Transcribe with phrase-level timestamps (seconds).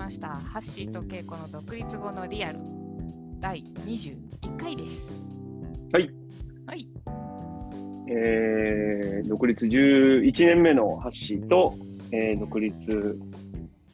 [0.00, 0.28] ました。
[0.28, 2.58] ハッシーとケイコの独立後のリアル。
[3.38, 5.12] 第21回です。
[5.92, 6.10] はい。
[6.66, 6.88] はい。
[8.08, 11.74] えー、独立11年目のハッシーと、
[12.12, 13.18] えー、独立、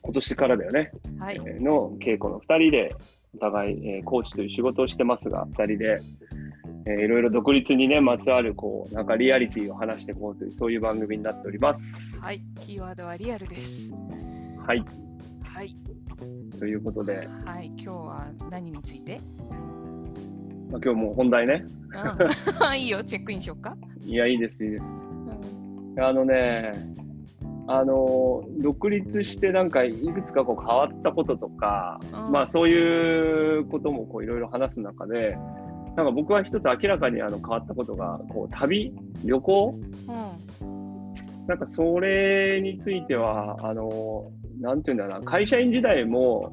[0.00, 1.40] 今年からだよね、はい。
[1.45, 2.95] えーの稽古の2人で、
[3.34, 6.00] お互い、えーコーチという仕事をしてますが、2人で、
[6.86, 12.21] えーいろいろ独立にね、まつわる、こう、なんかリアリティを話していこうという、そういう番組になっております。
[12.21, 12.41] はい。
[12.61, 13.93] キーワードはリアルです。
[14.64, 15.05] はい。
[15.46, 15.77] はい。
[16.59, 19.21] ということで、はい今日は何について？
[20.71, 21.64] まあ、今日もう本題ね。
[22.71, 22.77] うん。
[22.77, 24.91] いいよチェックインしようか、いや、いいです、いいです。
[25.96, 26.03] うん。
[26.03, 26.72] あのね、
[27.69, 32.33] あの独立してなんかいくつかこう変わったこととか、うん。
[32.33, 35.39] まあそういうこともこういろいろ話す中で、
[35.97, 38.92] なんか僕は一つ明らかにあの変わったことが、こう旅、
[39.25, 39.78] 旅行？
[40.61, 41.47] うん。
[41.47, 46.52] なんかそれについては、あのなんていうんだろうな、会社員時代も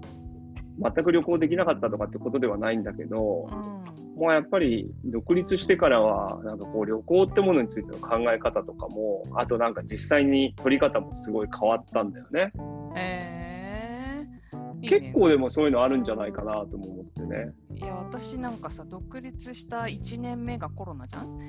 [0.79, 12.51] 全く旅行できなかったとかってことではないんだけど、うんもうやっぱり独立してからは、なんかこう旅行ってものについての考え方とかも、あとなんか実際に取り方もすごい変わったんだよね。
[12.95, 13.43] えー
[14.87, 17.53] 結構でもそういうのあるんじゃないかなとも思ってね。
[17.73, 21.39] いや私なんかさ独立した1年目がコロナじゃん？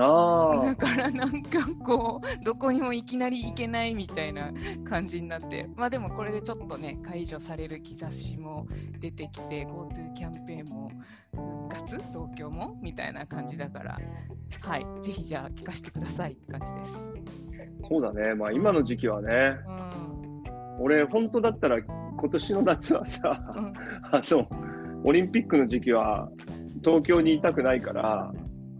[0.00, 4.52] あだからなんかこうどこにもいきなり行けないみたいな
[4.84, 8.66] 感じになってまあでもこれでちょっとね解除される兆しも
[9.00, 10.90] 出てきて GoTo キャンペーンも
[11.34, 11.96] 復活？
[12.12, 12.76] 東京も？
[12.82, 13.98] みたいな感じだから。
[14.60, 14.86] はい。
[15.02, 17.12] ぜひじゃあ聞かせてくださいって感じです。
[17.82, 18.34] あ、そうだね。
[18.34, 19.56] まあ今の時期はね、
[20.78, 20.84] うん。
[20.84, 23.72] 俺本当だったら今年の夏はさ、うん。
[24.10, 24.48] あの、
[25.04, 26.28] オリンピックの時期は
[26.84, 28.32] 東京にいたくないから、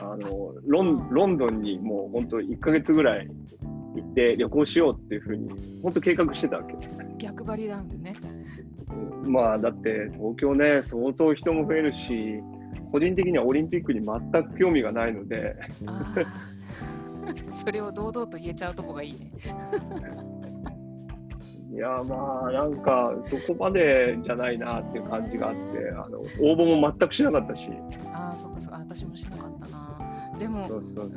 [0.03, 3.29] あのロンロンドンにもう本当1ヶ月ぐらい
[3.95, 6.75] 行って旅行しようっていうふうに本当計画してたわけ。
[7.19, 8.17] 逆張りなんでね。
[9.25, 12.41] まあだって東京ね、相当人も増えるし、
[12.91, 15.57] 個人的にはオリンピックに全く興味がないので、
[17.55, 19.31] それを堂々と言えちゃうとこがいいね。
[21.73, 25.61] いやまあなんかそこまでじゃないなっていう感じがあって、
[25.93, 27.71] あの応募も全くしなかったし、
[28.13, 29.82] ああそっかそっか私もしなかったな。
[30.43, 30.69] でも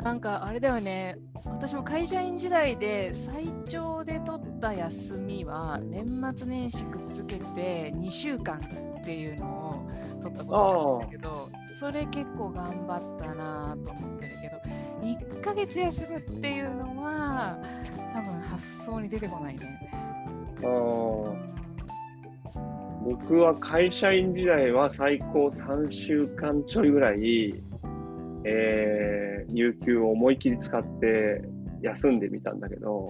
[0.03, 6.05] なんかあれだよね、私も会社員時代で最長で取った休みは年
[6.35, 8.59] 末年始くっつけて2週間
[8.99, 9.87] っていうの
[10.19, 11.49] を取ったことがあるんだけど、
[11.79, 14.57] それ結構頑張ったなと思ってるけど、
[15.01, 17.57] 1ヶ月休むっていうのは
[18.13, 19.89] 多分発想に出てこないね。
[23.03, 27.53] 僕は会社員時代は最高3週間ちょいぐらい、
[28.47, 31.41] えー、有給を思い切り使って
[31.81, 33.09] 休んでみたんだけど、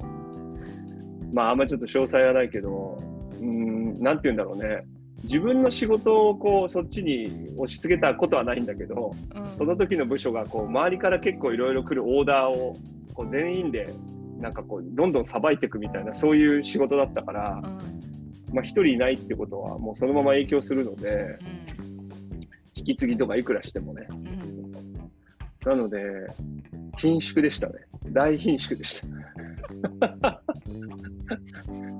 [1.33, 3.01] まああんまりちょっと詳細はないけど、
[3.39, 4.85] うーん、なんて言うんだろうね。
[5.23, 9.57] 自分の仕事をこうそっちに押し付けたことはないんだけど、うん。
[9.57, 12.77] その時の部署がこう周りから結構いろいろ来るオーダーを
[13.13, 13.93] こう全員で
[14.39, 18.55] なんかこうどんどんさばいていくみたいなそういう仕事だったから、うん。
[18.55, 21.37] まあ、一人いないってことはもうそのまま影響するので
[22.75, 24.05] 引き継ぎとかいくらしてもね。
[24.09, 24.24] うんうん
[25.65, 26.27] なので
[26.97, 27.73] 貧縮でしたね。
[28.11, 29.07] 大貧縮でした。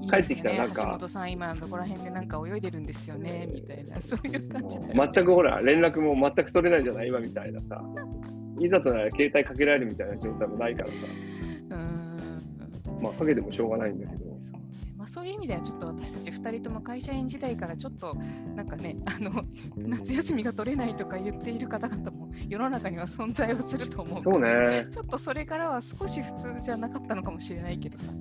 [0.02, 7.82] いい帰ってきたらなんか橋本さん今どこら辺でなんか泳いでるんですよねみたいなそういう感じね全くほら連絡も全く取れないじゃない今みたいなさ。
[8.60, 10.94] いざとなら携帯かけられるみたいな状態もないからさ。
[11.70, 13.02] うーん。
[13.02, 14.24] まあかけてもしょうがないんだけど。
[14.24, 14.46] そうね。
[14.98, 18.16] まあ、そういう意味ではちょっと私たち2人とも会社員時代からちょっと
[18.56, 19.44] なんかねあの
[19.76, 22.15] 夏休みが取れないとか言っている方々も
[22.50, 24.86] 世の中には存在をすると思うそうね。
[24.90, 28.12] ちょっとそれからは少し普通じゃなかったのかもしれないけどさ。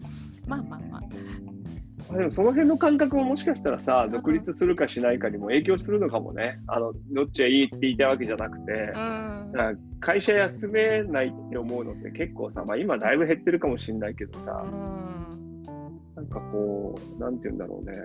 [0.46, 1.02] まあまあまあ。
[2.10, 6.60] あでもその辺の感覚ももしかしたらさうん独立するかしないかにも影響するのかもね。
[6.66, 9.78] あのどっちがいいって言いたいわけじゃなくて、うん。
[10.00, 15.62] 会社休めないって思うのって結構さ、まあ、今だいぶ減ってるかもしれないけどさ、うん。
[16.14, 17.96] なんかこう、なんて言うんだろうね。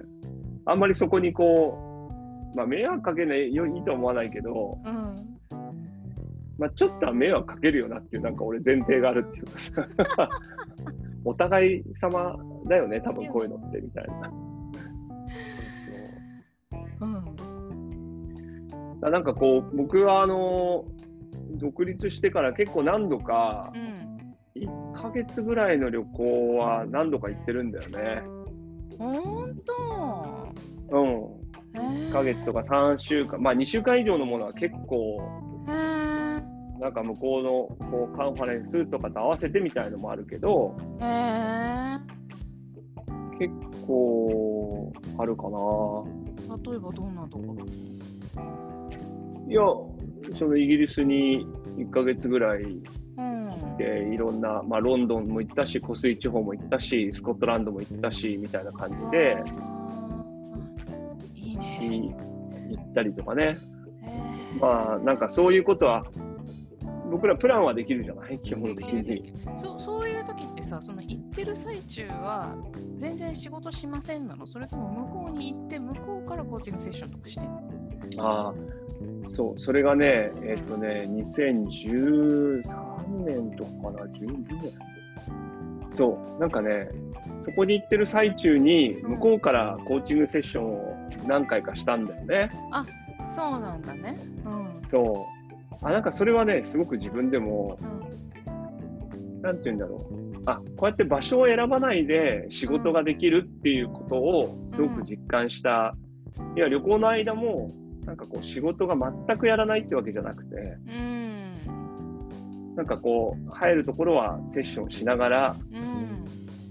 [0.66, 2.10] あんまりそこにこ
[2.54, 5.39] う、まあ迷惑かけないよいいとは思わないけど、うん
[6.60, 9.60] まあちょっとは迷惑かけるよなっていうなんか俺前提があるっていうか。
[9.60, 10.30] さ、
[11.26, 14.32] お互い様だよね、多分こういうのってみたいな。
[17.02, 17.06] う
[19.08, 19.12] ん。
[19.12, 20.86] なんかこう、僕はあの、
[21.52, 24.10] 独立してから結構何度か、うん。
[24.56, 28.22] 1ヶ月ぐらいの旅行は何度か行ってるんだよね。
[28.98, 30.54] ほんと
[30.92, 31.06] うん。
[31.06, 32.10] へー。
[32.10, 35.22] 1ヶ月とか3週間、まあ2週間以上のものは結構、
[36.80, 42.00] なんか向こうのこうカンファレンスとかと合わせてみたいのもあるけど、へー
[43.38, 43.54] 結
[43.86, 45.58] 構あるかな。
[46.72, 47.66] 例えばどんなところ
[49.48, 49.62] いや、
[50.38, 51.46] そのイギリスに
[51.78, 53.78] 1ヶ月ぐらいうん。
[53.78, 59.44] で、いろんな、まあ、ロンドンも行ったし、湖水地方も行ったし、スコットランドも行ったし、みたいな感じで、
[61.36, 61.80] いいね。
[61.82, 63.58] い行ったりとかね。
[64.04, 66.04] えーまあ、なんかそういうことは、
[67.10, 68.40] 僕らプランはできるじゃない？
[68.40, 69.34] 基本で的に。
[69.58, 72.56] そうそういう時ってさその行ってる最中は
[72.96, 74.46] 全然仕事しませんなの？
[74.48, 77.46] それとも向こうに行って向こうからコーチングセッションとかして
[78.22, 78.54] ああ、
[79.30, 82.62] そう、それがね、えっ、とね、2013
[83.26, 84.74] 年とかかな、12年。
[85.96, 86.90] そう、なんかね、
[87.42, 89.12] そこに行ってる最中に、うん。
[89.12, 92.50] 向こうからコーチングセッションを何回かしたんだよね。
[93.28, 94.18] そうなんだね。
[94.46, 94.82] うん。
[94.90, 95.39] そう。
[95.82, 99.56] あ、なんかそれはね、すごく自分でも、うん。
[99.56, 100.42] て言うんだろう。
[100.46, 105.96] あ、こうやって場所を選ばないで仕事ができるっていうことをすごく実感した。
[106.56, 107.70] いや、旅行の間も、
[108.06, 108.96] なんかこう仕事が
[109.28, 110.56] 全くやらないってわけじゃなくて、
[110.88, 112.76] うん。
[112.76, 116.26] なんかこう、入るところはセッションしながら、うん。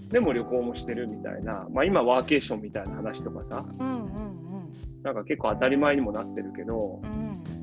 [0.09, 4.09] でも旅行もしてるみたいな、まあ今ワーケーションみたいな話とかさ、うんうん。
[5.03, 7.58] なんか結構当たり前にもなってるけどう、ん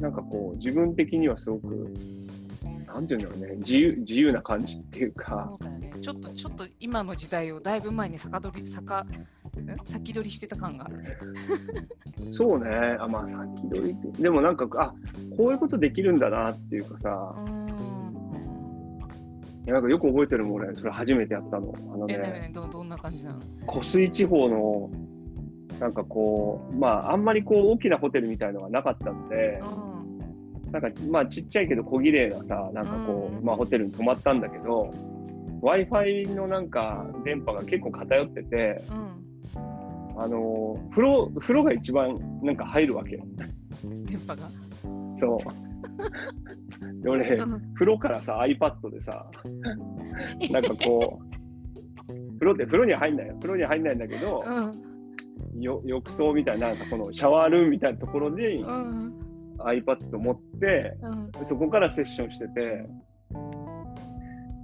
[0.00, 1.94] なんかこう、自分的にはすごく、
[2.86, 5.56] なんていうんだろうね、自由自由な感じっていうか。
[5.60, 5.92] そ、うだよね。
[6.00, 9.06] ちょっとちょっと今の時代をだいぶ前に先取り先ん？
[9.84, 10.98] 先取りしてた感がある。
[11.02, 11.16] ね
[12.28, 13.38] そうね、あまあ先
[13.68, 13.90] 取り。
[13.92, 14.94] って、でもなんか、あ
[15.36, 17.64] こういうことできるんだなっていうかさ、うん
[19.66, 21.74] いやなんかよく覚えてるもん俺、それ初めてやったの。
[21.94, 23.40] あのね、どどんな感じなの？
[23.66, 24.90] 湖水地方の、
[25.80, 29.94] なんかこう、まああんまりこう大きなホテルみたいのがなかったので、うん
[30.72, 34.92] なんかまあちっちゃいけど小綺麗なさ、なんかこうんう、まあホテルに泊まったんだけど、
[35.62, 39.24] Wi-Fi のなんか電波が結構偏ってて、うん
[40.16, 43.20] あの風呂、風呂が一番なんか入るわけ。
[43.84, 44.48] 電波が
[45.16, 47.02] そう。
[47.02, 49.26] で俺、うん風呂からさ、iPad でさ、
[50.50, 53.34] なんかこう、風呂って風呂には入んないよ。
[53.40, 54.93] 風呂には入んないんだけど、うん
[55.60, 59.12] よ浴槽みたいな、なんかそのシャワールームみたいなところにうん
[59.58, 61.08] iPad 持って、う
[61.42, 61.46] ん。
[61.46, 62.86] そこからセッションしてて、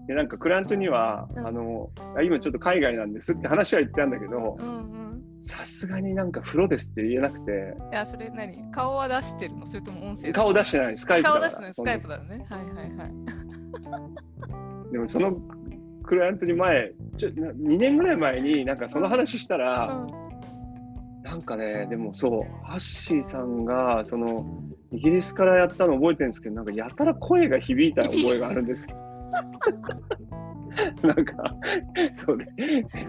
[0.09, 1.47] で、なんかクライアントには、うん。
[1.47, 5.23] あの、あ今ちょっと海外なんですって話は言ってたんだけどう、んうん。
[5.45, 8.71] さすがになんか風呂ですって言えなくて、いやそれ何？
[8.73, 9.65] 顔は出してるの？
[9.65, 11.27] それとも音声顔出してない、スカイプ。
[11.27, 12.45] 顔出してないスカイプだよね。
[12.51, 13.05] はいはいは
[14.89, 14.93] い。
[14.93, 15.37] でもその
[16.03, 20.20] クライアントに前、ちょ2年ぐらい前になんかその話したら、うん
[21.23, 24.47] なんかね、でもそう、ハッシーさんがその
[24.93, 28.87] イギリスからやったの覚えてるんですけど、なんかやたら声が響いた覚えがあるんです。
[31.03, 31.55] なんか、
[32.15, 32.47] そうで、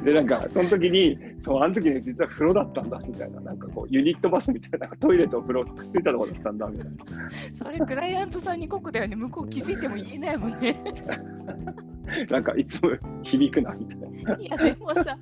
[0.04, 7.30] で、なんか、その時に、そう、あの時ね、実は風呂だったんだ、みたいな、なんかこう、ユニットバスみたいな、トイレと風呂くっついたところだったんだ、みたいな。
[7.54, 9.16] それクライアントさんに酷だよね。
[9.16, 10.76] 向こう気づいても言えないもんね
[12.30, 12.92] なんか、いつも
[13.24, 14.36] 響くな、みたいな。
[14.36, 15.18] いやでもさ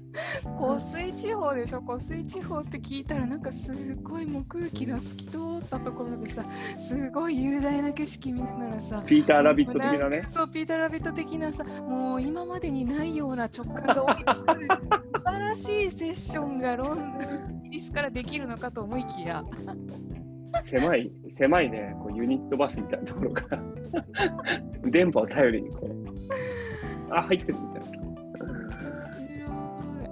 [0.57, 1.81] 湖水地方でしょ？
[1.81, 3.71] 湖水地方って聞いたらなんかす
[4.03, 6.43] ごいもう空気が透き通ったところでさ
[6.77, 10.25] すごい雄大な景色見ながらさピーター・ラビット的なね。
[10.27, 19.43] そうピーター・ラビット的なさもう今までにないような直感が起きてくる素晴らしいセッションがロンドンイギリスからできるのかと思いきや
[20.63, 23.63] 狭い、狭いね、こうユニットバスみたいなところから、
[24.83, 25.89] 電波を頼りにこう、
[27.11, 27.99] あ、入ってるみたいな。
[27.99, 28.93] 面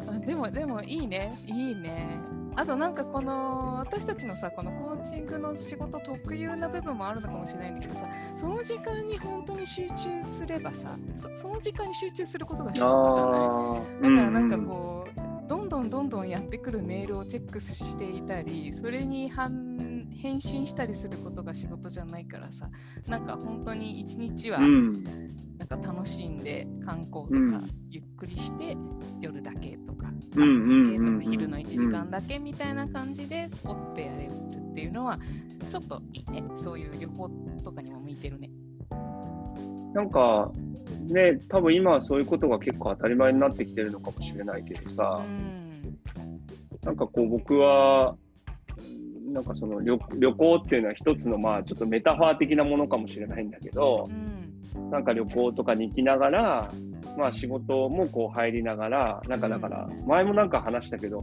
[0.06, 0.18] 白い。
[0.18, 1.38] あでもでもいいね。
[1.48, 2.20] いいね。
[2.60, 14.10] あとなんかこの私たちのさこのコーチングの仕事特有な部分もあるのかもしれないんだけどさその時間に本当に集中すればさそその時間に集中することが仕事じゃない？
[14.10, 22.70] あだからなんかこう、どんどんどんどんやってくるメールをチェックしていたりそれに反返信したりすることが仕事じゃないからさ
[23.08, 27.70] なんか本当に一日はなんか楽しんで観光とかうん。
[27.90, 28.76] ゆっくりして
[29.22, 35.20] 夜だけとか朝だけとか昼の1時間だけみたいな感じでスポッてやれるっていうのは
[35.70, 36.44] ちょっといいね。
[36.56, 37.30] そういう旅行
[37.64, 38.50] とかにも向いてるね。
[39.94, 40.52] なんか、
[41.08, 45.98] ね、多分今はそういうことが結構当たり前になってきてるのかもしれないけどうさ、ん。
[46.84, 48.16] なんかこう僕は、
[49.38, 54.90] なんかその旅旅行っていうのは一つのまあちょっとメタファー的なものかもしれないんだけどう、ん。
[54.90, 56.72] なんか旅行とかに行きながら、
[57.16, 61.22] まあ仕事もこう入りながら、なんかだから、前もなんか話したけど、や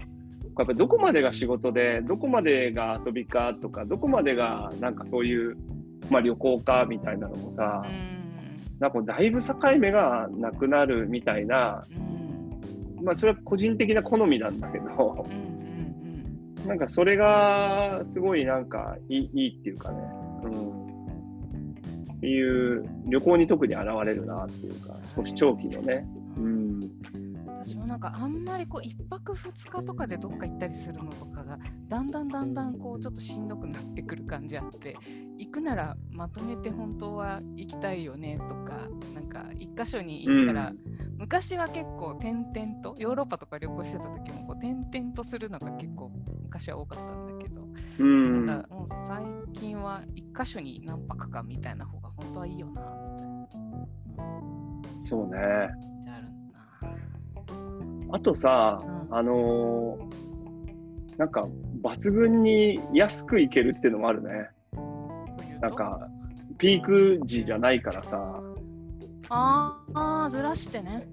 [0.63, 5.57] っぱりどこまでが仕事で、どこまでが遊びかとか、どこまでがなんかそういう、
[6.09, 8.79] まあ旅行かみたいなのもさ、うん。
[8.79, 11.85] なんかだいぶ境目がなくなるみたいな、
[12.99, 13.05] うん。
[13.05, 15.27] まあ、それは個人的な好みなんだけど、
[16.67, 19.99] なんかそれがすごいなんかいいいいっていうかね、
[20.45, 20.85] うん。
[22.17, 26.07] っていう、旅行に特に現れるなっていうか、少し長期のね。
[26.37, 26.91] ううんん。
[27.65, 34.99] 私もなんかあんまりこう一泊二日とかでどっか行ったりするのとかがだんだんだんだんこうちょっとしんどくなってくる感じあって
[35.39, 40.73] 行くならまとめて本当は行きたいよねとかなんか一箇所に行ったら、
[41.17, 46.13] 昔は結構転々とヨーロッパとか旅行してた時もこう転々とするのが結構
[46.55, 47.63] 昔は多かったんだけど、
[47.99, 48.47] うん。
[48.47, 52.83] なんかもう最近は一箇所に何泊かみたいな方が本当はいいよな
[53.13, 53.87] みたいな。
[55.03, 55.37] そうね。
[55.37, 56.99] あある
[58.13, 60.15] あとさ、うんあのー
[61.17, 61.47] なんか
[61.85, 64.51] 抜群に安く行けるっていうのもあるね。
[65.61, 65.69] な。
[65.69, 66.09] んか、
[66.59, 68.41] ピーク時じゃないからさ、
[69.29, 71.07] あーあーずらしてね。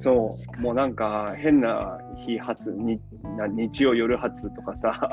[0.00, 2.98] そう、もうなんか変な日発、に
[3.36, 5.10] な日曜夜発とかさ、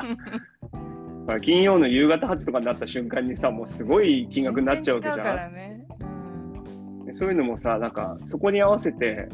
[1.27, 5.85] まあ金曜の夕方発とかになった瞬間にさ、もうすごい金額になっちゃうわけじゃらね。
[5.99, 7.15] うんん。
[7.15, 9.27] そういうのもさ、なんかそこに合わせて、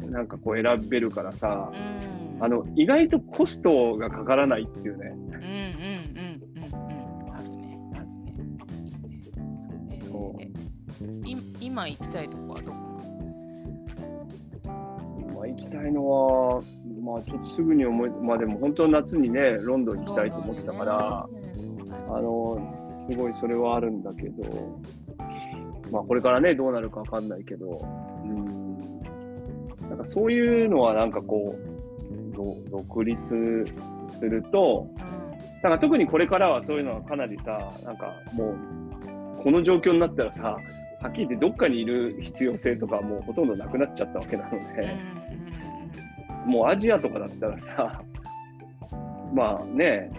[0.00, 2.42] なんかこう選べるからさ、うん。
[2.42, 5.14] あの意外とコストがかからないっていうね。
[11.60, 12.78] 今行きたいとこはどこ？
[12.78, 12.83] まあ、
[15.56, 16.62] 行きたいのは、
[17.02, 21.28] まあ、ちょっとすぐに思い、まあでも本当は夏にね、ロンドン行きたいと思ってたから、
[22.08, 24.80] あの、すごいそれはあるんだけど、
[25.90, 27.78] まあこれからね、どうなるかわかんないけど、
[28.24, 29.00] うん、
[29.88, 33.18] なんかそういうのはなんかこう、ど独立
[34.18, 34.88] すると、
[35.62, 38.54] なんか特にこれからはそういうのはかなりさ、なんかも
[39.40, 40.56] う、この状況になったらさ、
[41.04, 44.96] はっきり言ってどっかにいる必要性とかもうほとんどなくなっちゃったわけなので、
[46.44, 48.02] もうアジアとかだったらさ、
[49.34, 50.10] まあね、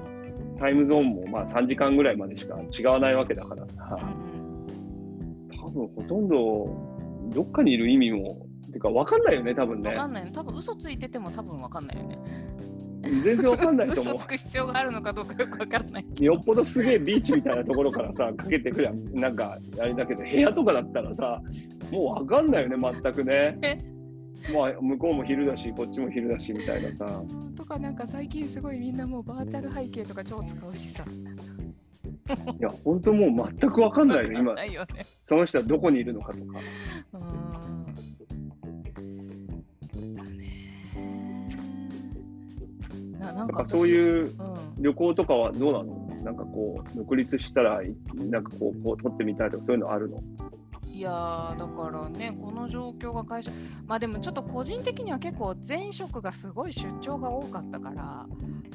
[0.60, 4.36] タイムゾーンもまあ3時間ぐらいまでしか違わないわけだからさ、うん
[5.66, 6.96] 多分ほとんど
[7.34, 9.90] どっかにいる意味も、てか分かんないよね、多分ね。
[9.90, 10.06] わか。
[10.06, 12.20] んないの多分嘘ついてても多分わかんないよね。
[13.24, 21.42] 全然分かんないと思嘘つく必要があるのかどうかよくわからないよっぽどすげえビーチみたいなところからさ、かけてくりゃ、なんかあれだけど、部屋とかだったらさ、
[21.92, 23.58] もう分かんないよね、全くね。
[24.54, 27.24] まあ、向こうも昼だし、こっちも昼だしみたいなさ。
[27.56, 31.04] とかなんか最近すごいみんなもうバーチャル背景とか超使うしさ。
[31.08, 34.54] いや、本当もう全く分かんないよ、今。
[34.54, 34.66] な。
[34.66, 35.06] いよね。
[35.24, 36.60] その人はどこにいるのかとか。
[37.14, 37.86] うーん。
[40.16, 40.38] だね。
[43.20, 44.34] ななんかそういううん。
[44.80, 46.06] 旅行とかはどうなの？
[46.24, 47.82] なんかこう、独立したら、
[48.16, 50.18] なんかこう、こう撮ってみたいとか、そういうのあるの？
[50.96, 53.52] いやーだからねこの状況が会社
[53.86, 58.26] まあでもちょっと個人的には結構前職がすごい出張が多かったから。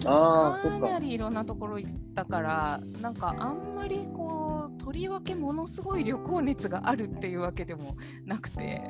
[0.03, 4.40] かなりいろんなところ行ったからなんかあんまりこう
[4.83, 8.83] とりわけものすごい旅行熱があるっていうわけでもなくて。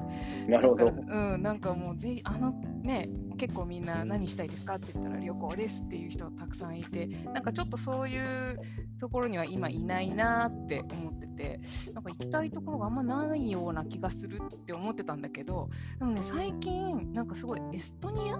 [0.48, 0.86] なるほど。
[0.86, 8.60] なんかうん、なんかもうぜあのね結構みんな何したいですかって言ったら旅行ですっていう人たくさんいてなんかちょっとそういう
[9.00, 11.60] ところには今いないなって思ってて
[11.94, 18.38] なんか行きたいところがあんまないような気がするって思ってたんだけどでもね最近なんかすごいエストニア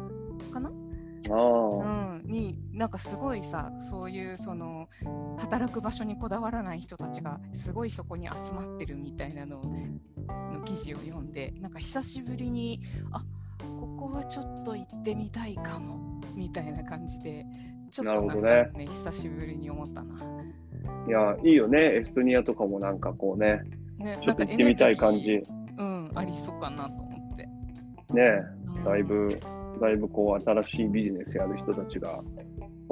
[0.52, 0.70] かな？
[1.30, 4.88] ああ、うん、になんかすごいさそういうその
[5.36, 9.62] 働く場所にこだわらない人たちがすごいそこに集まってるみたいなの
[10.50, 12.80] の記事を読んでなんか久しぶりに
[13.12, 13.22] あ
[13.58, 17.44] ここはちょっと行ってみたいかもみたいな感じで
[17.90, 20.16] ちょっとなんかなるね久しぶりに思ったな。
[21.06, 21.96] いや、いいよね。
[21.96, 23.60] エストニアとかもなんかこうね、
[23.98, 25.42] ね、ちょっと行ってみたい感じ。
[25.76, 27.46] うん、ありそうかなと思って。
[28.14, 28.42] ね、
[28.76, 29.38] うんだいぶ、
[29.80, 32.22] だいぶこう、新しいビジネスやる人たちが、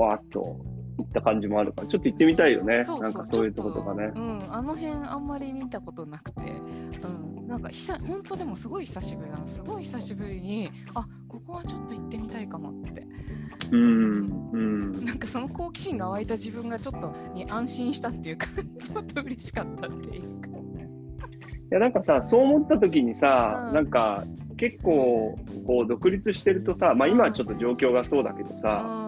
[0.03, 0.57] わーっと
[0.99, 2.85] 行った感じもあるから、ちょっと行ってみたいよね。
[2.85, 4.11] そうなんかそういうとことかね。
[4.15, 6.41] うん、あの辺あんまり見たことなくて、
[7.41, 13.03] うん、なんか久本当でもすごい久しぶりなの、すごい久しぶりに、あここはちょっと行ってみたいかもって、
[13.71, 15.05] うん、うん。
[15.05, 18.47] なんかその好奇心が湧いた自分がちょっとに安心したっていうか、
[18.83, 20.49] ちょっと嬉しかったっていうか。
[21.71, 24.25] いやなんかさそう思った時にさ、うんなんか
[24.57, 25.37] 結構
[25.67, 29.08] こう独立してるとさまあ今はちょっと状況がそうだけどうさ、ん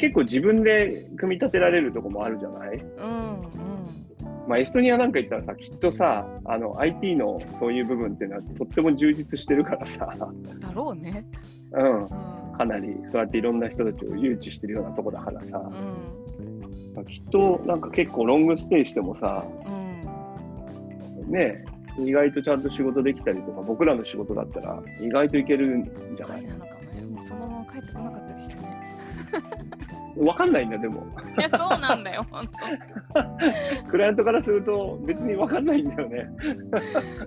[0.00, 3.46] 結構自分で組み立てられるとこもあるじゃない、うんうん。
[4.48, 11.24] まあ、エストニアなんか行ったらさきっとさあの IT のそういう部分っていうのはとっても充実してるからさ、うん、だろうね。
[11.72, 12.08] うん、うん。
[12.56, 16.94] かなりそうやっていろんな人たちを誘致してるようなとこだからさ、うん。
[16.94, 21.30] まあきっとなんか結構ロングステイしてもさうん。
[21.30, 21.64] ね
[21.98, 25.84] 意外とちゃんと仕事できたりとか、僕らの仕事だったら意外といけるん
[26.16, 26.44] じゃない？
[26.46, 26.79] なのか
[27.20, 28.96] もそのまま帰ってこなかったりしてね。
[30.16, 31.06] わかんないんだ、でも。
[31.38, 32.48] いや、そうなんだよ、本
[33.90, 36.28] クライアントからすると別にわかんないんだよね。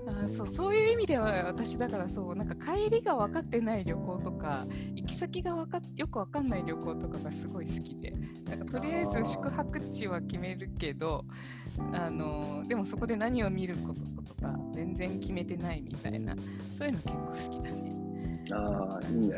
[0.05, 0.25] 当。
[0.25, 8.13] あそうそういう意味では私だからそうなんか帰りが分かってない旅行とか行き先がわかっよく分かんない旅行とかがすごい好きで
[8.45, 11.25] なんかとりあえず宿泊地は決めるけど
[11.93, 16.35] あのでもそこで何を見ることとか全然決めてないみたいな
[16.77, 18.02] そういうの結構好きだね。
[18.51, 19.33] ああ、いいね。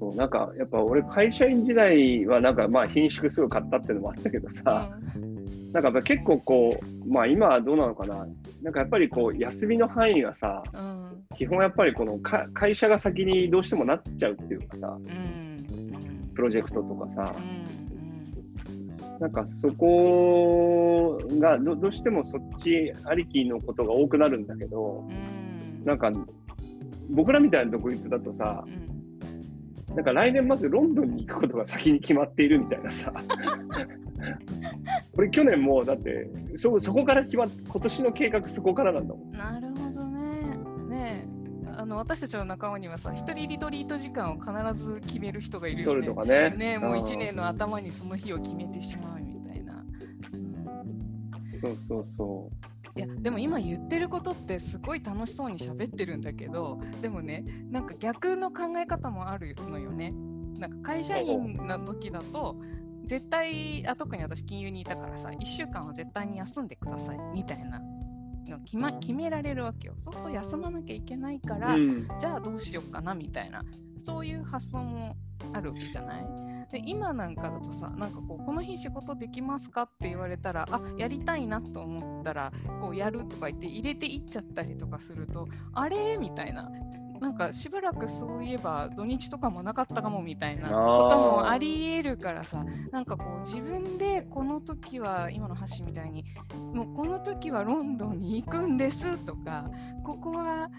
[0.00, 4.90] そう、なんかやっぱ俺会社員時代はなんかまあ品種すぐ買ったっていうのもあったけどさ、
[5.72, 8.26] なんかやっぱ結構こう、まあ今はどうなのかな。
[8.62, 11.02] なんかやっぱりこう休みの範囲がさ、うん。
[11.02, 16.32] うん基本やっぱりこのか会社が先にどうしてもなっちゃうっていうかさ、うん。
[16.34, 17.32] プロジェクトとかさ。
[17.36, 19.20] う、ん。
[19.20, 25.84] なんかそこがどどうしてもそっちありきのことが多くなるんだけど、うん。
[25.84, 26.10] なんか
[27.10, 28.98] 僕らみたいな独立だとさ、うん
[29.94, 33.12] なんか来年まずロンドンに行くことが先に決まっているみたいなさ。
[35.16, 39.32] 俺去年もうだってそそこから決まっ今年の計画そこからなんだもん。
[39.32, 40.20] なるほどね。
[40.88, 41.26] ね
[41.66, 46.06] えあの私たちの仲間にはさ、一人リトリート時間を必ず決める人がいるよね。
[46.06, 46.50] とかね。
[46.50, 49.84] ねえもう1ん年の頭にその日を決めてしまうみたいな。
[50.32, 50.54] うん
[51.60, 52.50] そうそうそ
[52.96, 60.12] いやでも今言ってることってすごい楽しそうに喋ってるんだけどでもねなんか逆の考え方もあるのよね。
[60.58, 62.56] なんか会社員の時だと
[63.04, 67.80] 絶対あ特に私金融にいたからさ1週間は絶対に休んでくださいみたいな
[68.48, 69.94] の決,、ま、決められるわけよ。
[69.98, 71.78] そうすると休まなきゃいけないから、う。
[71.78, 72.08] うん。
[72.18, 73.62] じゃあどうしようかなみたいな
[73.96, 75.16] そういう発想も
[75.52, 76.26] あるじゃない？
[76.70, 86.18] で今なんかだとさなんかこうこの日仕事できますかって言われたらあやりたいなと思ったらこうやるとか言って入れていっちゃったりとかするとあれ？
[86.18, 86.70] みたいな。
[87.20, 96.24] なんかしばらくそういえば土日とかもなかったかもみたいなこともありえるからさなんかこう自分でこの時は今の橋みたいに
[96.72, 99.68] もうこの時はロンドンに行くんですとか
[100.04, 100.70] ここは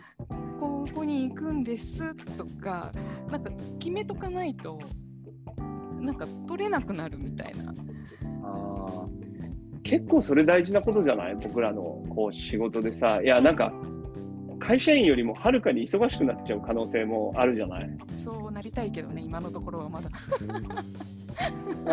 [0.62, 2.94] ここに行くんですとか
[3.30, 4.80] なんか決めとかないと
[6.02, 7.74] なんか取れなくなるみたいな。
[8.44, 9.20] あー
[9.84, 11.36] 結構それ大事なことじゃない？
[11.36, 13.22] 僕らのこう仕事でさ。
[13.24, 13.74] いや、なんか
[14.60, 17.90] 会社員よりもはるかに忙しくなっちゃう可能性もあるじゃない？
[18.18, 20.10] そうなりたいけどね今のところはまだ。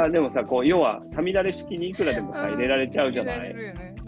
[0.03, 3.53] あでもさ、こう要はさみだれ式にいくらでもさうん入れられちゃうじゃない？
[3.53, 3.95] るよね。
[4.01, 4.07] うん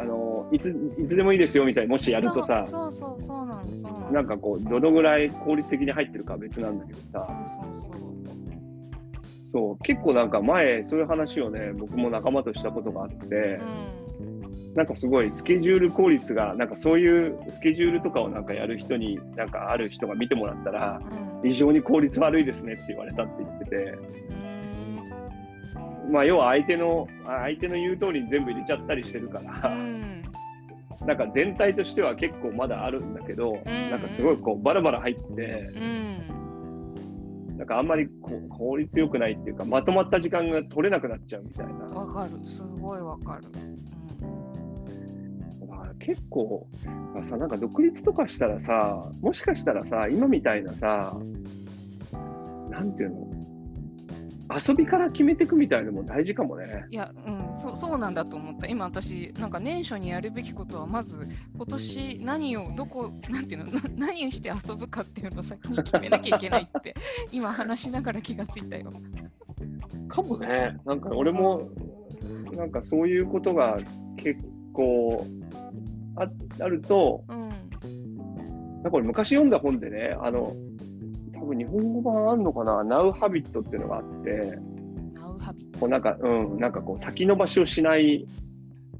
[0.00, 7.92] あのいついつでもいいですよみたいにもしやるとさ、そうそうそうなのそうなんかこうどのぐらい効率的に入ってるかは別なんだけどそうさ、そうそう。
[9.50, 13.14] そう結構なんか前そういう話をね僕も仲間としたことがあって
[14.20, 21.00] う、んなんかすごいスケジュール効率がなんかそういうスケジュールとかをなんかやる人になんかある人が見てもらったら
[21.42, 21.50] うん。
[21.50, 23.76] 非常に効率悪いですねって言われたって言ってて、
[26.06, 26.12] うん。
[26.12, 30.22] まあ要は相手のあ相手の言う通りに全部入れちゃったりしてるかうら、ん。
[31.06, 33.90] なんか全体としては結構まだあるんだけど、ん。
[33.90, 35.42] なんかすごいこうバラバラ入って。
[35.74, 36.47] うん
[37.58, 38.08] なんかあんまり
[38.48, 41.72] 効率よくないっていうか、まとまった時間が取れなくなっちゃうみたいな。
[41.86, 43.42] わかるすごいわかる。
[45.98, 46.68] 結構、
[47.12, 51.18] まあさ、なんか独立とかしたらさ、もしかしたらさ、今みたいなさ、
[52.70, 53.27] なんていうの、
[54.50, 56.86] 遊びから決めていくみたいのも大事かもね。
[56.90, 58.66] いや、うん、そそうなんだと思った。
[58.66, 66.94] 今私、なんか年初にやるべきことは、まず今年何を、どこ、 なんていうの、な何をして遊ぶかっていうのを先に決めなきゃいけないって、
[67.30, 68.92] 今話しながら気がついたよ。
[70.08, 70.78] かもね。
[70.86, 71.68] なんか俺も、
[72.52, 73.78] なんかそういうことが
[74.16, 75.26] 結構
[76.16, 76.28] あ
[76.60, 77.48] あると、うん。
[78.82, 80.67] なんか俺昔読んだ本でね、あの、多
[81.48, 84.58] 分日本語版あるのかな、Now Habit っていうのがあって、
[85.14, 85.80] ナウハビット。
[85.80, 88.26] こうなんか、うん、なんかこう先延ばしをしない、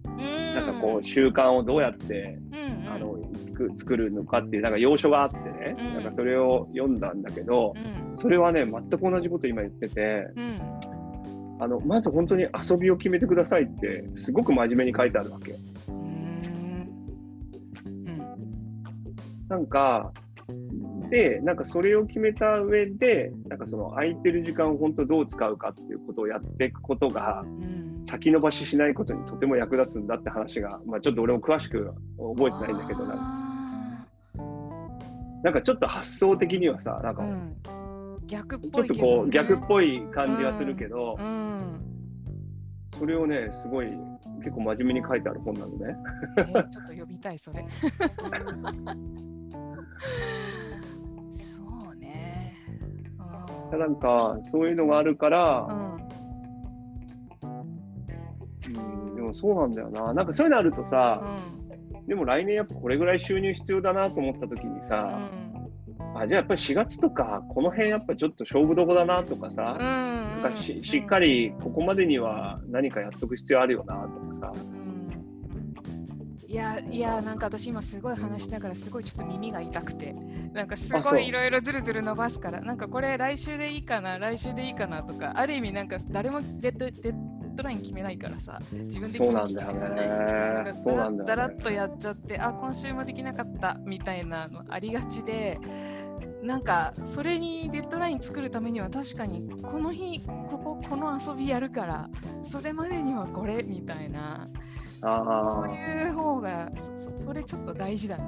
[0.04, 0.54] うん。
[0.54, 5.94] なんかこう習慣をどうやって、うん、うん、あのつく作るのかっていうなんか要所があってね、うん。
[5.94, 7.78] なんかそれを読んだんだけど、う
[8.16, 10.58] ん、それはね全く同じこと今言ってて、うん、
[11.60, 15.54] あのまず本当に遊びを決めてくださいってすごく真面目に書いてあるわけ。
[19.48, 20.27] なんかで
[21.42, 28.02] なんかそれを決めた上でなんかその空いてる時間を本当どう使うかっていうことをやっていくことがうん。
[28.04, 33.14] 先延ばししないことにとても役立つんだって話が、まあ、ちょっと俺も詳しく覚えてないんだけどな
[35.50, 37.56] んかちょっと発想的にはさなんかーうん。
[38.28, 39.30] 逆っちょぽいけど、っとこうね。
[39.32, 41.80] 逆っぽい感じはするけど、うん。
[42.98, 43.86] それをね、すごい、
[44.40, 45.96] 結構真面目に書いてある本なのね。
[46.36, 47.64] えーちょっと呼びたい、それ。
[53.76, 55.94] なんか、そういうのがあるから、うん
[58.68, 60.14] うん、でもそうなんだよな。
[60.14, 61.22] なんかそういうのあるとさ、
[62.06, 65.48] でも来年やっぱこれぐらい収入必要だなと思った時にうさ、ん
[66.14, 74.08] あ、じゃあやっぱり4月とか、この辺やっぱちょっと勝負どこだなとかさ、うんなんかししっかりここまでには何かやっとく必要あるよな
[74.40, 74.77] とかさ。
[76.48, 80.14] うんいやいやなんか私今すごい話しながらすごいちょっと耳が痛くて。
[80.54, 82.62] なんかすごいいろいろずるずる伸ばすから。
[82.62, 85.32] なんかこれ来週でいいかな来週でいいかなとか。
[85.36, 87.14] ある意味なんか誰もデッドデッ
[87.54, 88.58] ドライン決めないからさ。
[88.72, 89.88] 自分で決めないけないな
[90.62, 90.72] んね。
[90.72, 91.46] かそうなんだだら。
[91.48, 95.58] っとやっちゃってあ今週もできなかったみたいなのありがちで。
[96.42, 102.08] なんかそれにデッドライン作るためには確かにこの日こここの遊びやるから
[102.42, 104.48] それまでにはこれみたいな。
[104.54, 108.24] あそういう方がそそそれちょっと大事だね。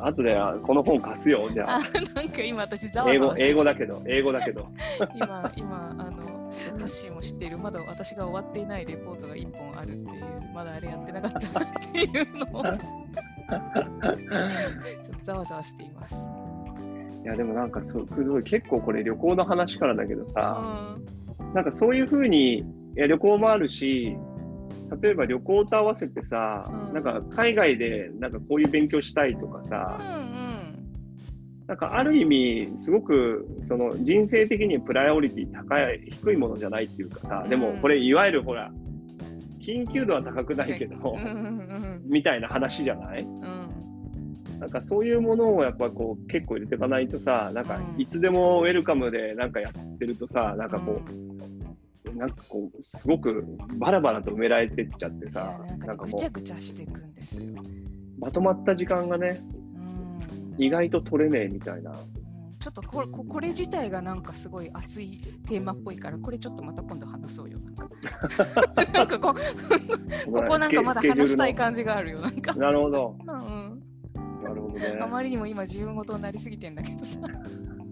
[0.00, 1.48] あとでこの本貸すよ。
[1.52, 1.80] じゃああ。
[2.14, 4.68] なんか今私ざわざわして英語だけど、英語だけど。
[5.14, 6.36] 今今あの
[6.78, 12.78] ハッシーも知っているまだ私が終わっていないレポートが1本あるっていうまだあれやってなかったなっていうのをちょっ
[15.18, 16.16] とざわざわしています。
[17.24, 20.96] いやでもなんかそうすごい結構これ旅行の話からだけどうさ、
[21.42, 24.16] んなんかそういうふうにいや旅行もあるし
[25.02, 26.94] 例えば旅行と合わせてさ、うん。
[26.94, 30.46] なんか海外でなんかこういう勉強したいとかうさ、ん。
[31.66, 38.70] なんかある意味すごくその人生的にプライオリティ高い低いものじゃないっていうかさ、でもこれいわゆるほら
[39.60, 43.22] 緊急度は高くないけど、うんうんみたいな話じゃない？
[43.22, 43.42] うん。
[43.42, 43.66] うん
[44.60, 48.00] なんかそういうものをやっぱこう結構入れていかないとさ、なんかうん。
[48.00, 51.35] いつでもウェルカムでなんかやってるとさ、なんかこう、
[52.16, 53.44] なんかこう、すごく
[53.78, 57.60] バラバラと埋められてっちゃっていさや、なんかぐちゃぐちゃしていくんですよ。
[57.62, 59.40] うまとまった時間がね、
[59.76, 60.64] うん。
[60.64, 61.90] 意外と取れねえみたいな。
[61.90, 62.26] うん。
[62.58, 67.88] ちょっとこれここれ自体がなんかすごい熱いテーマっぽいからこれちょっとまた今度話そうよなんか。
[68.92, 69.40] なんかここ
[70.32, 73.26] ここなんかまだ話したい感じがあるよなんか、なるほど、うん、
[74.42, 74.98] なるほどね。
[75.00, 77.20] あまりにも今自分ごとになりすぎてんだけどさ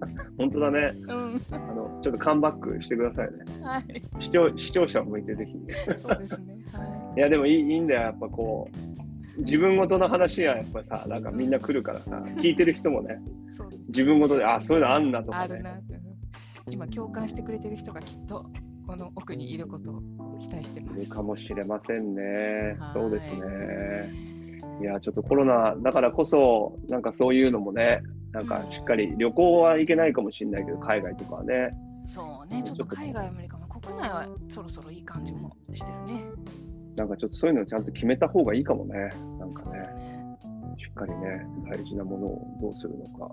[0.39, 0.95] 本当だね。
[1.09, 3.63] うんあの、ちょっとカムバックしてくださいね。
[3.63, 5.55] はい視聴視聴者を向いてぜひ。
[5.97, 8.69] そうですねは いや、でもいいいいんだよ、やっぱこ
[9.37, 13.21] う、自分ごとの話はやっぱさ、なんかみんな来るからさ、聞いてる人もね、
[13.89, 15.63] 自分ごとで、あ、そういうのあんなとかね。
[16.71, 18.47] 今共感してくれてる人がきっと
[18.87, 20.03] この奥にいることを
[20.39, 22.23] 期待してますかもしれませんね
[22.79, 22.93] はい。
[22.93, 24.35] そうですね。
[24.81, 28.03] いや、ちょっとコロナだからこそ、なんかそういうのもね、
[28.35, 31.71] なんかしっかり旅行は行けないかもしれないけど、海外とかはね、
[32.05, 33.69] そうねちょっと海外は無理かも。
[33.69, 36.25] 国内はそろそろいい感じもしてるね。
[36.97, 38.95] なんかちょっとそういうのをちゃんと決めた方がいいかもね。
[39.39, 40.37] なんかね、ね。
[40.79, 43.33] しっかりね、大事なものをどうするのか。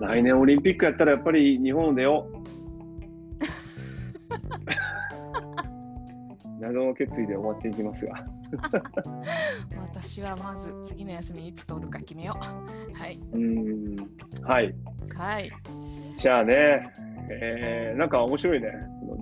[0.00, 2.38] 来年オリンピックやったらやっぱり日本を出よう。
[6.60, 8.26] 謎の決意で終わっていきますが。
[9.80, 12.98] 私はまず次の休みいつ取るか決めよう。
[12.98, 13.20] はい。
[13.32, 14.08] うーん。
[14.42, 14.74] はい。
[15.14, 15.50] はい。
[16.18, 16.92] じゃあね、
[17.30, 18.68] えーなんか面白いね。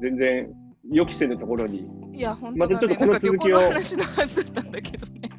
[0.01, 0.49] 全然
[0.91, 1.89] 予期せぬところに。
[2.13, 5.31] いや、本当だ、ね、またちょっとこの続きを話のはずだったんだけどね。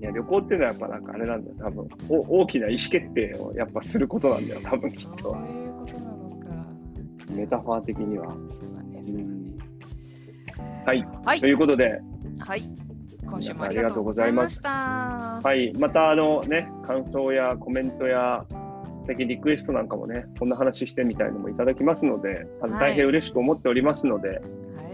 [0.00, 1.56] いや、旅行っていうのはやっぱなんかあれなんだよ。
[1.58, 4.60] 多分お大きな意思決定をやっぱすることなんだよ。
[4.62, 5.36] 多分きっそうと。
[5.36, 6.46] いうことなのか。
[7.30, 8.28] メタファー的には。
[8.28, 9.02] そうだね。
[9.04, 9.39] そうだね。
[10.86, 11.06] はい。
[11.24, 11.46] はいと。
[11.46, 12.00] いうことで、
[12.38, 12.62] はい。
[13.24, 15.40] 今週もありがとうございました。
[15.42, 15.72] はい。
[15.78, 18.44] またあのね、感想やコメントや、
[19.06, 24.40] 最近リクエストなんかもね、こんな話してみたいのもいただきますので、あのはい大変嬉しく思っておりますので、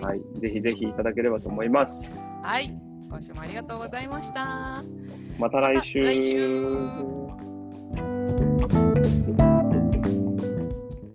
[0.01, 0.09] は。
[0.09, 0.41] はいい。
[0.41, 2.29] ぜひぜひいただければと思います。
[2.43, 2.77] はい。
[3.09, 4.83] 今週もありがとうございました。
[5.39, 6.01] また来週。
[6.01, 6.23] また来
[8.93, 8.96] 週